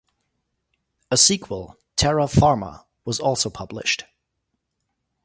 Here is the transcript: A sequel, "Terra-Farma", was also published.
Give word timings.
A 1.11 1.15
sequel, 1.17 1.77
"Terra-Farma", 1.95 2.85
was 3.05 3.19
also 3.19 3.51
published. 3.51 4.05